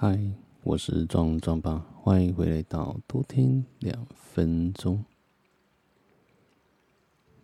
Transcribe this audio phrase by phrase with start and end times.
[0.00, 0.16] 嗨，
[0.62, 5.04] 我是壮壮爸，欢迎回来到多听两分钟。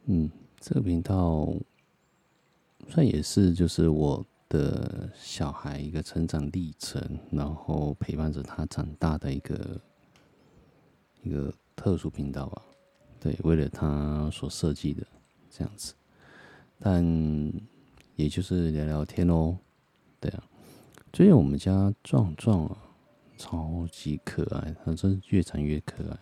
[0.05, 0.31] 嗯，
[0.61, 1.53] 这个频道
[2.89, 7.03] 算也是就是我的小孩一个成长历程，
[7.33, 9.81] 然后陪伴着他长大的一个
[11.25, 12.63] 一个特殊频道吧。
[13.19, 15.05] 对，为了他所设计的
[15.51, 15.93] 这样子，
[16.79, 17.05] 但
[18.15, 19.59] 也就是聊聊天哦。
[20.21, 20.45] 对啊。
[21.15, 22.77] 最近我们家壮壮啊，
[23.39, 26.19] 超级可爱，他真是越长越可爱。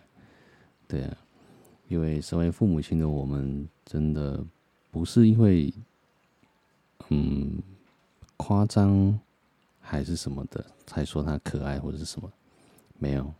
[0.87, 1.17] 对啊，
[1.87, 4.45] 因为身为父母亲的我们，真的
[4.91, 5.73] 不是因为
[7.09, 7.59] 嗯
[8.37, 9.19] 夸张
[9.79, 12.31] 还是什么的才说他可爱或者是什么，
[12.99, 13.33] 没有，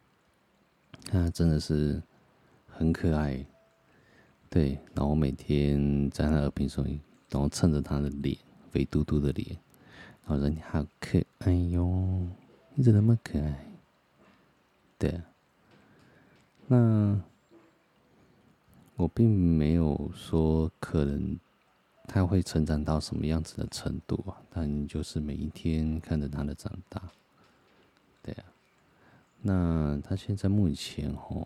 [1.05, 2.01] 他真的是
[2.65, 3.45] 很可爱。
[4.49, 6.83] 对，然后每天在他耳边说，
[7.29, 8.35] 然后蹭着他的脸，
[8.71, 9.55] 肥嘟嘟的脸。
[10.25, 12.25] 我说你好可爱哟，
[12.75, 13.65] 你怎么那么可爱？
[14.97, 15.23] 对啊，
[16.67, 17.21] 那
[18.95, 21.37] 我并没有说可能
[22.07, 27.01] 他会成长到什么样子的程度啊，但就是每一天看着他的长大，
[28.21, 28.45] 对啊，
[29.41, 31.45] 那他现在目前哦，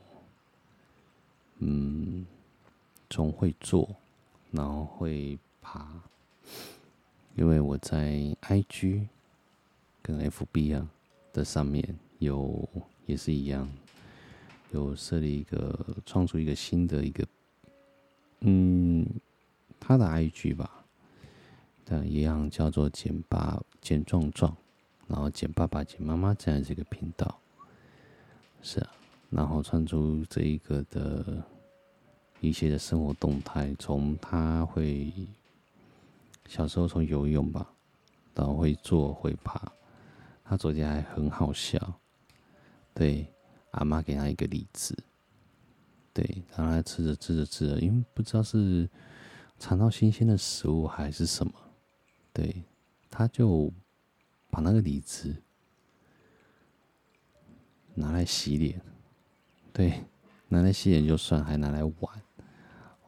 [1.57, 2.27] 嗯，
[3.09, 3.89] 总会坐，
[4.51, 5.99] 然后会爬。
[7.37, 9.05] 因为我在 IG
[10.01, 10.89] 跟 FB 啊
[11.31, 12.67] 的上面有
[13.05, 13.69] 也是一样，
[14.71, 17.27] 有设立一个创出一个新的一个，
[18.39, 19.05] 嗯，
[19.79, 20.83] 他的 IG 吧，
[21.85, 24.57] 但一样叫做简爸简壮壮，
[25.07, 27.39] 然后简爸爸简妈妈这样这个频道，
[28.63, 28.91] 是啊，
[29.29, 31.43] 然后创出这一个的
[32.41, 35.13] 一些的生活动态，从他会。
[36.47, 37.73] 小时候从游泳吧，
[38.33, 39.71] 然后会坐会爬。
[40.43, 41.99] 他昨天还很好笑，
[42.93, 43.27] 对，
[43.71, 44.97] 阿妈给他一个梨子，
[46.13, 48.89] 对，然后他吃着吃着吃着，因为不知道是
[49.59, 51.53] 尝到新鲜的食物还是什么，
[52.31, 52.63] 对，
[53.09, 53.69] 他就
[54.49, 55.35] 把那个梨子
[57.93, 58.81] 拿来洗脸，
[59.73, 60.01] 对，
[60.47, 62.21] 拿来洗脸就算，还拿来玩，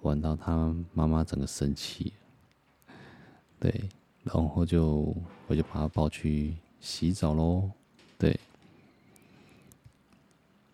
[0.01, 2.11] 玩到他妈妈整个生气。
[3.59, 3.89] 对，
[4.23, 5.13] 然后就
[5.47, 7.69] 我就把他抱去洗澡喽。
[8.17, 8.39] 对，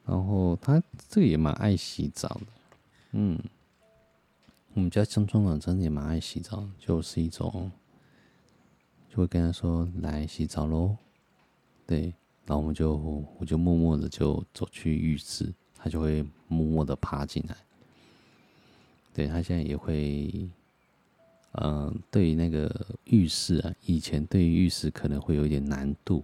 [0.06, 0.79] 然后他
[1.09, 2.47] 这个也蛮爱洗澡的，
[3.13, 3.40] 嗯，
[4.73, 7.72] 我们家壮壮的真的也蛮爱洗澡，就是一种
[9.09, 10.96] 就会跟他说来洗澡喽。
[11.88, 12.13] 对，
[12.46, 12.96] 然后我们就
[13.40, 17.57] 我就默默的就走去浴室，他就会默默的爬进来。
[19.12, 20.47] 对，他现在也会。
[21.61, 22.69] 嗯，对那个
[23.05, 26.23] 浴室啊，以前对于浴室可能会有一点难度，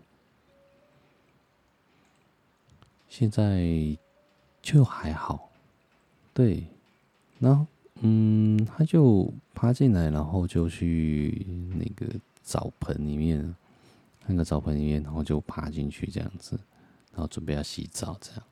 [3.08, 3.66] 现在
[4.62, 5.50] 就还好。
[6.34, 6.66] 对，
[7.40, 7.66] 然后
[8.02, 13.56] 嗯，他就爬进来，然后就去那个澡盆里面，
[14.26, 16.60] 那个澡盆里面，然后就爬进去这样子，
[17.14, 18.44] 然后准备要洗澡这样，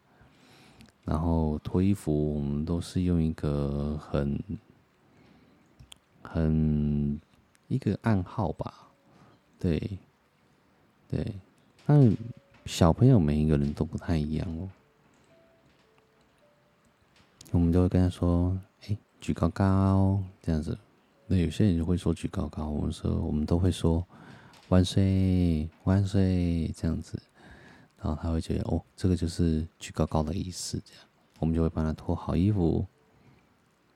[1.04, 4.40] 然后脱衣服，我们都是用一个很。
[6.32, 7.20] 很
[7.68, 8.88] 一个暗号吧，
[9.60, 9.98] 对，
[11.10, 11.26] 对，
[11.86, 12.16] 但
[12.66, 14.70] 小朋友每一个人都不太一样哦。
[17.52, 18.56] 我们就会跟他说
[18.88, 20.78] ：“哎，举高高这样子。”
[21.26, 24.06] 那有些人就会说“举高高”，我们说我们都会说
[24.70, 27.20] “万岁万岁”这样子，
[28.00, 30.80] 然后他会觉得哦，这个就是举高高的意思。
[30.86, 31.04] 这样，
[31.40, 32.86] 我们就会帮他脱好衣服。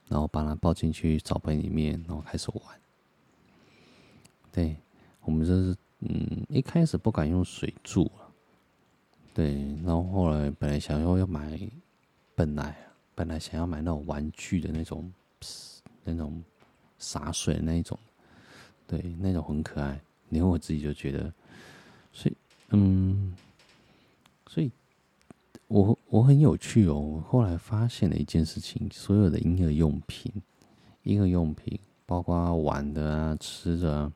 [0.08, 2.62] 然后把它抱进去澡盆里面，然后开始玩。
[4.52, 4.76] 对，
[5.22, 8.10] 我们就是嗯，一开始不敢用水柱，
[9.32, 9.54] 对，
[9.84, 11.58] 然后后来本来想要要买，
[12.34, 12.76] 本来
[13.14, 15.12] 本来想要买那种玩具的那种，
[16.04, 16.42] 那种
[16.98, 17.98] 洒水的那一种，
[18.86, 20.00] 对，那种很可爱。
[20.30, 21.32] 然后我自己就觉得，
[22.12, 22.36] 所以
[22.70, 23.34] 嗯，
[24.46, 24.70] 所以。
[25.68, 30.32] 我我很有趣哦，我后来发现了一件事情，所有的婴儿用品，
[31.02, 34.12] 婴儿用品，包括玩的啊、吃的啊，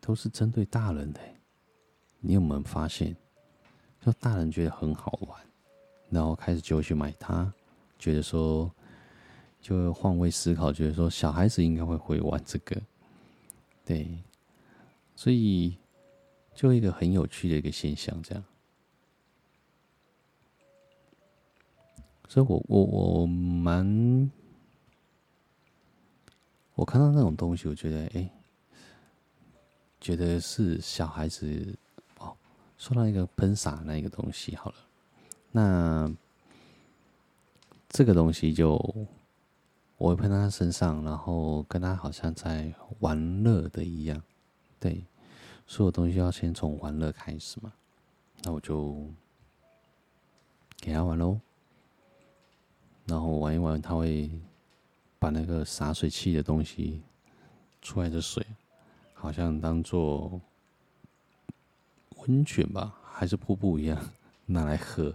[0.00, 1.20] 都是针对大人的。
[2.20, 3.16] 你有没有发现？
[4.04, 5.40] 就大人觉得很好玩，
[6.10, 7.52] 然后开始就会去买它，
[7.98, 8.70] 觉得说，
[9.60, 12.80] 就会换位思考，觉得说小孩子应该会会玩这个，
[13.84, 14.08] 对，
[15.14, 15.76] 所以
[16.54, 18.44] 就一个很有趣的一个现象，这样。
[22.28, 24.30] 所以我我我蛮，
[26.74, 28.30] 我看到那种东西，我觉得哎、
[30.00, 31.76] 觉得是小孩子
[32.18, 32.36] 哦
[32.76, 34.76] 说到一个喷洒那个东西好了，
[35.52, 36.12] 那
[37.88, 38.72] 这个东西就
[39.96, 44.20] 我会喷到他身上，然后跟他好像在玩乐的一样，
[44.78, 45.04] 对，
[45.66, 47.72] 所有东西要先从玩乐开始嘛，
[48.42, 49.08] 那我就
[50.78, 51.40] 给他玩喽，
[53.06, 54.30] 然后玩一玩，他会
[55.18, 57.00] 把那个洒水器的东西
[57.80, 58.44] 出来的水，
[59.14, 60.40] 好像当做。
[62.28, 63.96] 温泉吧，还是瀑布一样
[64.46, 65.14] 拿来喝，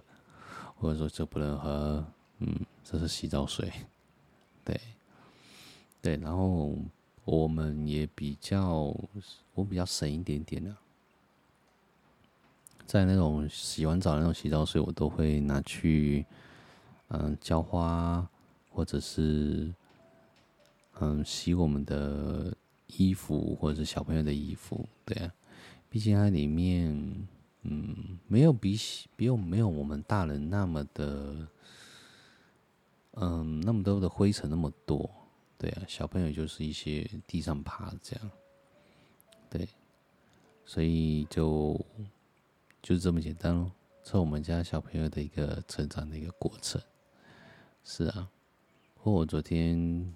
[0.78, 2.06] 或者说这不能喝，
[2.40, 2.48] 嗯，
[2.86, 3.70] 这是洗澡水，
[4.64, 4.80] 对，
[6.02, 6.74] 对，然后
[7.26, 8.96] 我们也比较，
[9.54, 10.74] 我比较省一点点的，
[12.86, 16.26] 在那种洗完澡的那种洗澡水，我都会拿去，
[17.14, 18.26] 嗯，浇花，
[18.70, 19.74] 或者是，
[21.00, 22.56] 嗯，洗我们的
[22.88, 25.34] 衣服，或者是小朋友的衣服，对啊。
[25.90, 27.28] 毕竟它里面，
[27.64, 31.48] 嗯，没有比洗，没有没有我们大人那么的，
[33.16, 35.10] 嗯，那么多的灰尘那么多，
[35.58, 38.32] 对啊，小朋友就是一些地上爬这样，
[39.50, 39.68] 对，
[40.64, 41.78] 所以就
[42.82, 43.70] 就是这么简单咯，
[44.02, 46.82] 这我们家小朋友的一个成长的一个过程，
[47.84, 48.30] 是啊，
[48.98, 50.14] 或我昨天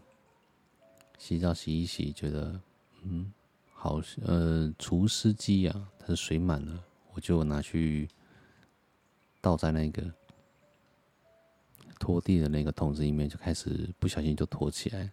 [1.18, 2.60] 洗澡洗一洗，觉得，
[3.04, 3.32] 嗯。
[3.78, 6.84] 好，呃，除湿机啊，它的水满了，
[7.14, 8.10] 我就拿去
[9.42, 10.12] 倒在那个
[12.00, 15.12] 拖地的那个桶子里面，就开始不小心就拖起来，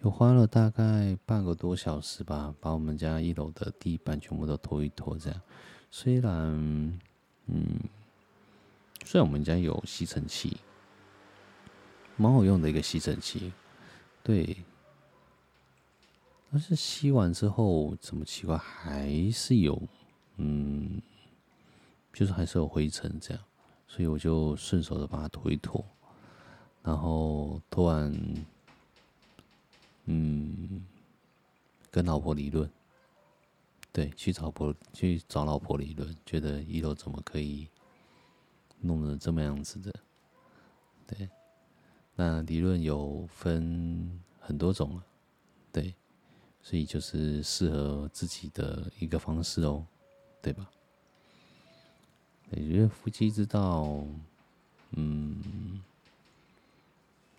[0.00, 5.18] 就花了大概半个多小时吧，把我们家一楼的地板全部都拖一拖。
[5.18, 5.40] 这样，
[5.90, 6.30] 虽然，
[7.46, 7.80] 嗯，
[9.04, 10.58] 虽然我们家有吸尘器，
[12.20, 13.50] 蛮好用的一个吸尘器，
[14.22, 14.54] 对。
[16.52, 19.80] 但是吸完之后，怎么奇怪，还是有，
[20.36, 21.00] 嗯，
[22.12, 23.42] 就是还是有灰尘这样，
[23.86, 25.82] 所以我就顺手的把它拖一拖，
[26.82, 28.12] 然后拖完，
[30.04, 30.84] 嗯，
[31.90, 32.68] 跟老婆理论，
[33.92, 37.68] 对，去找婆去找老婆理论，觉得一楼怎么可以
[38.80, 39.94] 弄得这么样子的，
[41.06, 41.30] 对，
[42.20, 45.00] 那理论有分很多种，
[45.72, 45.94] 对。
[46.62, 49.86] 所以就是适合自己的一个方式哦，
[50.42, 50.70] 对吧？
[52.50, 54.04] 我觉得夫妻之道，
[54.90, 55.82] 嗯，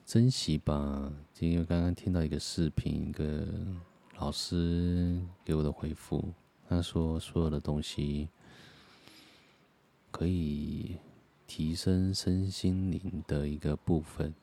[0.08, 1.14] 珍惜吧。
[1.38, 3.46] 因为刚刚听到一个视频，一个
[4.18, 6.34] 老师给我的回复，
[6.68, 8.28] 他说所有的东西
[10.10, 10.98] 可以
[11.46, 14.34] 提升身心灵的一个部分，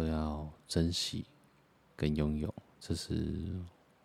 [0.00, 1.26] 都要珍惜
[1.94, 2.52] 跟拥有。
[2.78, 3.54] 这是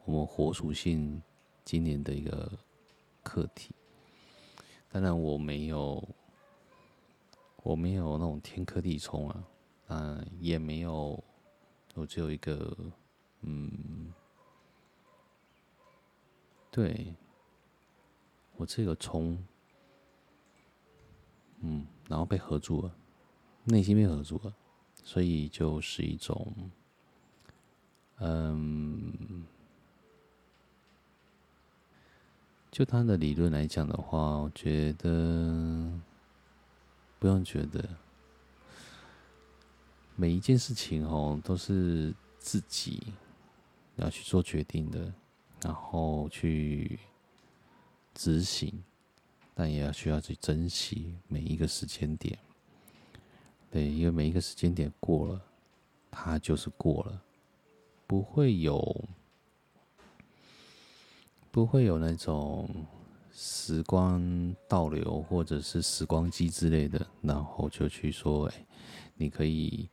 [0.03, 1.21] 我们火属性
[1.63, 2.51] 今年的一个
[3.23, 3.73] 课题。
[4.91, 6.05] 当然，我没有，
[7.63, 9.47] 我没有那种天克地冲啊，
[9.87, 11.23] 啊，也没有，
[11.93, 12.75] 我只有一个，
[13.39, 14.13] 嗯，
[16.71, 17.15] 对，
[18.57, 19.41] 我这个冲，
[21.61, 22.93] 嗯，然后被合住了，
[23.63, 24.53] 内心被合住了，
[25.05, 26.53] 所以就是一种。
[28.17, 29.45] 嗯，
[32.71, 35.91] 就他的理论来讲的话，我觉得
[37.19, 37.87] 不用觉得，
[40.15, 43.03] 每一件事情哦都是自己
[43.97, 45.13] 要去做决定的，
[45.61, 46.97] 然后去
[48.13, 48.81] 执行，
[49.53, 52.39] 但也要需要去珍惜每一个时间点。
[53.69, 55.41] 对，因为每一个时间点过了，
[56.09, 57.21] 它就是过了。
[58.07, 59.03] 不会有，
[61.51, 62.69] 不会有那种
[63.33, 68.65] 时光倒流或者是时光机之类的，然后就去说，哎，
[69.15, 69.89] 你可以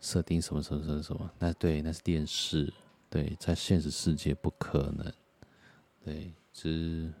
[0.00, 1.30] 设定什么什么什么什么？
[1.38, 2.72] 那对，那是电视，
[3.08, 5.12] 对，在现实世界不可能。
[6.04, 7.12] 对，只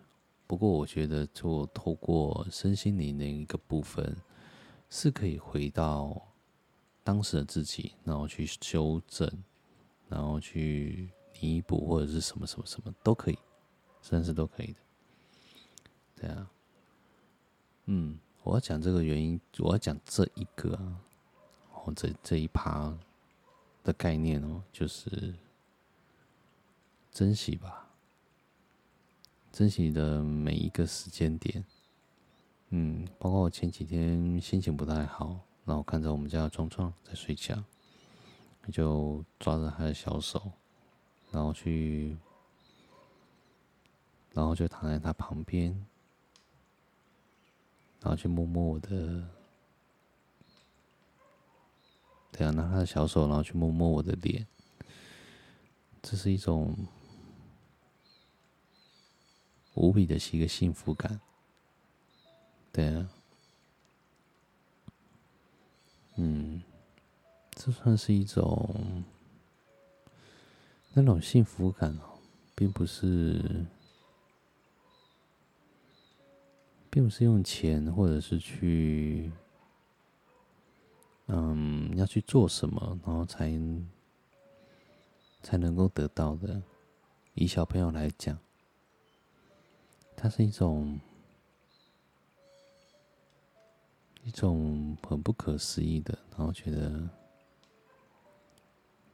[0.46, 4.16] 不过我觉得，就透过身心灵的一个部分，
[4.90, 6.20] 是可以回到
[7.02, 9.30] 当时的自己，然后去修正。
[10.10, 13.38] 然后去弥补或者是什么什么什么都可以，
[14.00, 14.78] 甚至都可以的。
[16.16, 16.50] 对啊，
[17.84, 21.00] 嗯，我要讲这个原因，我要讲这一个啊，
[21.74, 22.96] 哦，这这一趴
[23.84, 25.34] 的概念哦，就是
[27.12, 27.90] 珍惜吧，
[29.52, 31.62] 珍惜的每一个时间点。
[32.70, 37.62] 嗯，包括我前几天心情不太好，然后看着我们家壮壮在睡觉。
[38.70, 40.52] 就抓着他的小手，
[41.30, 42.14] 然后去，
[44.34, 45.70] 然后就躺在他旁边，
[48.02, 49.26] 然后去摸摸我的，
[52.30, 54.46] 对啊，拿他的小手，然后去摸摸我的脸，
[56.02, 56.76] 这是一种
[59.72, 61.18] 无比的是一个幸福感，
[62.78, 63.08] 对啊，
[66.14, 66.62] 嗯，
[67.50, 69.02] 这算是一种
[70.92, 72.20] 那种幸福感哦，
[72.54, 73.66] 并不是。
[76.88, 79.32] 并不是用钱，或者是去，
[81.26, 83.50] 嗯，要去做什么，然后才
[85.42, 86.62] 才能够得到的。
[87.34, 88.38] 以小朋友来讲，
[90.16, 91.00] 它是一种
[94.38, 97.10] 这种很不可思议的，然后觉得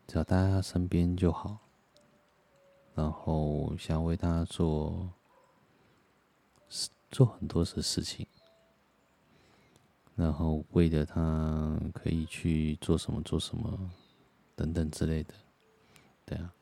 [0.07, 1.57] 只要待在他身边就好，
[2.95, 5.09] 然后想为他做。
[7.11, 8.27] 做很多的事情，
[10.17, 13.91] 然后为了他可以去做什么做什么，
[14.57, 15.33] 等等之类的，
[16.27, 16.53] 对啊，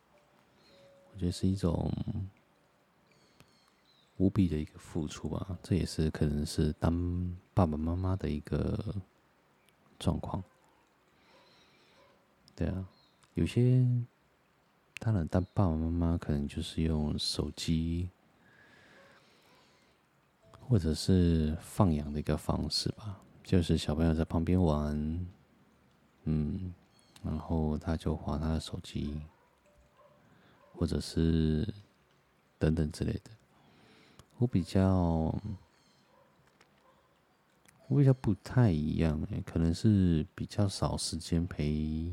[1.15, 1.91] 我觉得是一种
[4.17, 5.59] 无比的一个付出吧。
[5.63, 8.95] 这也是可能是当爸爸妈妈的一个
[9.99, 10.43] 状况，
[12.55, 12.87] 对啊，
[13.35, 13.87] 有些
[14.99, 18.09] 当然当爸爸妈妈可能就是用手机。
[20.69, 25.27] 或者是放养的一个方式吧，就是小朋友在旁边玩，
[26.23, 26.73] 嗯，
[27.23, 29.21] 然后他就划他的手机，
[30.73, 31.69] 或者是
[32.59, 33.31] 等等之类的。
[34.43, 34.85] 我比较，
[37.87, 42.13] 我比较不太一样欸，可能是比较少时间陪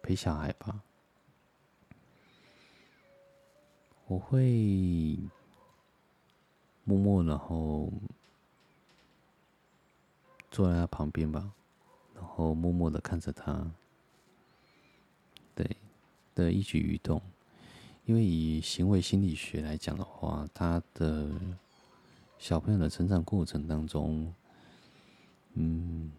[0.00, 0.82] 陪小孩吧。
[4.06, 5.18] 我会。
[6.84, 7.92] 默默，然后
[10.50, 11.52] 坐在他旁边吧，
[12.14, 13.70] 然后默默的看着他，
[15.54, 15.76] 对
[16.34, 17.20] 的一举一动。
[18.06, 21.28] 因为以行为心理学来讲的话，他的
[22.38, 24.32] 小朋友的成长过程当中，
[25.54, 26.12] 嗯，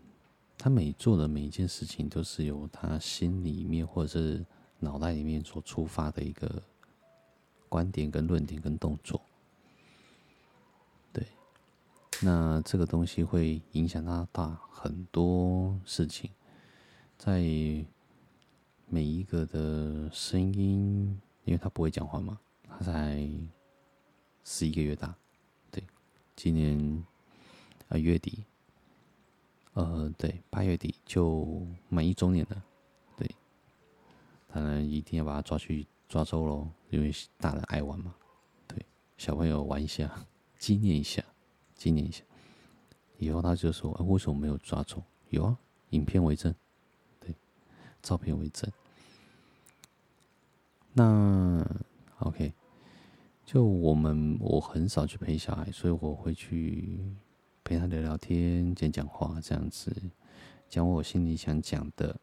[0.58, 4.46] 他每做的每一件事情，都是由他心里面或者是
[4.79, 6.62] 脑袋里面所出发的一个
[7.70, 9.22] 观点、跟论点、跟动作。
[11.13, 11.25] 对
[12.22, 16.29] 那这个东西会影响他大很多事情，
[17.17, 17.39] 在
[18.89, 23.27] 每一个的声音，因为他不会讲话嘛，他才
[24.43, 25.15] 十一个月大，
[25.71, 25.83] 对，
[26.35, 27.03] 今年
[27.87, 28.43] 啊月底，
[29.73, 32.63] 呃，对，八月底就满一周年了，
[33.17, 33.27] 对，
[34.53, 38.13] 当然一定要把他抓去抓周喽，因为大人爱玩嘛，
[38.67, 38.85] 对，
[39.17, 40.13] 小朋友玩一下，
[40.59, 41.23] 纪念一下。
[41.77, 42.23] 纪念一下，
[43.19, 44.99] 以后他就说：“哎，为什么没有抓走？
[45.29, 45.55] 有啊，
[45.91, 46.51] 影片为证，
[47.19, 47.35] 对，
[48.01, 48.67] 照片为证。
[50.97, 51.63] 那
[52.21, 52.51] OK，
[53.45, 56.99] 就我们我很少去陪小孩，所以我会去
[57.63, 59.95] 陪他聊聊天、讲讲话，这样子
[60.67, 62.19] 讲我心里想讲的。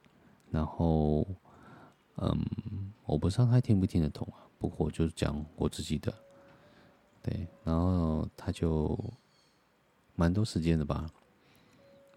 [0.51, 1.25] 然后，
[2.17, 2.45] 嗯，
[3.07, 4.43] 我不知道他听不听得懂啊。
[4.59, 6.13] 不过我就讲我自己的，
[7.23, 8.99] 对，然后他就。
[10.17, 11.11] 蛮多时间的吧，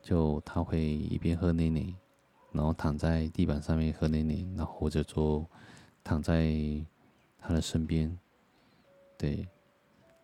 [0.04, 1.96] 就他会一边喝奶奶，
[2.52, 5.44] 然后躺在地板上面喝奶奶，然后或者说
[6.08, 6.50] 躺在
[7.38, 8.18] 他的身边，
[9.18, 9.46] 对，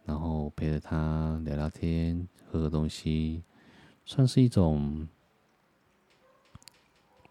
[0.06, 3.44] 然后陪着他聊聊天，喝个东西，
[4.06, 5.06] 算是一种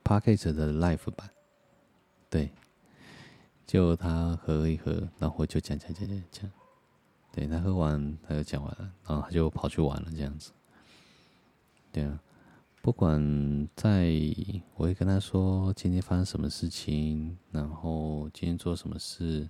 [0.05, 1.31] Podcast 的 life 吧，
[2.29, 2.51] 对，
[3.67, 6.51] 就他喝一喝，然后就讲讲讲讲讲。
[7.33, 10.53] 对，他喝完，他就讲完了，然后他就跑去玩了，这样子。
[11.91, 12.21] 对啊，
[12.83, 14.11] 不管在，
[14.75, 19.49] 我会跟他说今天发生什么事情，然后今天做什么事，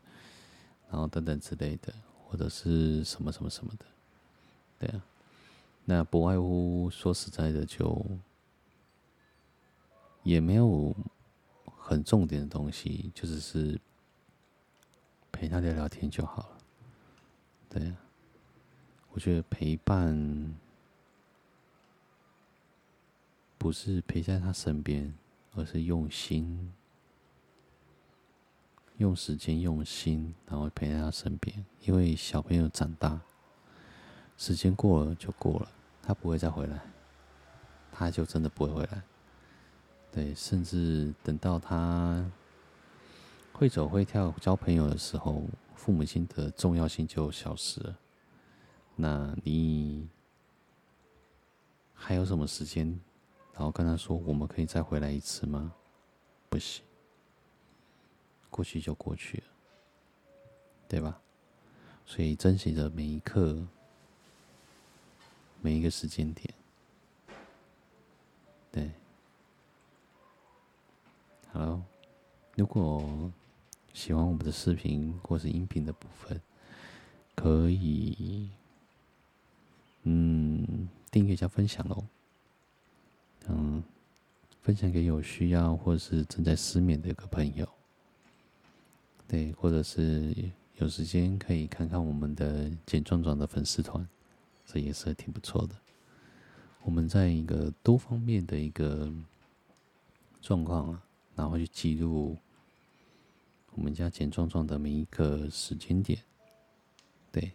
[0.91, 1.95] 然后等等之类的，
[2.27, 3.87] 或者是什么什么什么的。
[4.79, 5.03] 对啊，
[5.87, 8.05] 那不外乎说实在的，就
[10.23, 10.95] 也没有
[11.79, 13.81] 很重点的东西，就只是
[15.33, 16.59] 陪他聊聊天就好了。
[17.71, 17.97] 对啊，
[19.13, 20.55] 我觉得陪伴
[23.63, 25.15] 不是陪在他身边，
[25.55, 26.73] 而是用心、
[28.97, 31.65] 用时间、用心，然后陪在他身边。
[31.83, 33.21] 因为小朋友长大，
[34.37, 35.69] 时间过了就过了，
[36.03, 36.83] 他不会再回来，
[37.93, 39.01] 他就真的不会回来。
[40.11, 42.29] 对，甚至等到他
[43.53, 45.45] 会走会跳、交朋友的时候。
[45.77, 47.97] 父母亲的重要性就消失了。
[48.95, 50.09] 那你
[51.93, 53.01] 还有什么时间？
[53.55, 55.75] 然后跟他说，我们可以再回来一次吗？
[56.49, 56.83] 不行，
[58.51, 59.45] 过去就过去了，
[60.89, 61.21] 对吧？
[62.05, 63.67] 所以珍惜着每一刻，
[65.61, 66.53] 每一个时间点。
[68.71, 68.91] 对，
[71.53, 71.83] 好喽，
[72.57, 73.31] 如果
[73.93, 76.41] 喜欢我们的视频或是音频的部分，
[77.35, 78.51] 可以，
[80.05, 82.05] 嗯，订阅加分享喽。
[83.49, 83.83] 嗯，
[84.63, 87.69] 分享给有需要或是正在失眠的一个朋友，
[89.27, 90.35] 对，或者是
[90.77, 94.09] 有时间可以看看我们的简壮壮的粉丝团，
[94.65, 95.75] 这也是挺不错的。
[96.83, 99.13] 我们在一个多方面的一个
[100.41, 101.03] 状况啊，
[101.37, 102.37] 然后去记录
[103.75, 106.19] 我们家简壮壮的每一个时间点，
[107.31, 107.53] 对，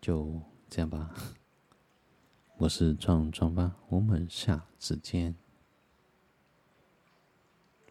[0.00, 0.40] 就
[0.74, 1.10] 这样吧。
[2.56, 5.34] 我是壮壮吧，我们下次见。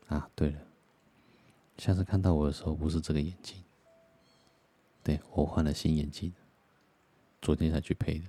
[0.07, 0.59] 啊，对了，
[1.77, 3.63] 下次看到我的时候不是这个眼镜，
[5.03, 6.33] 对，我换了新眼镜。
[7.39, 8.25] 昨天才去配的。